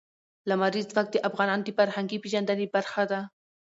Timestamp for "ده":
3.11-3.19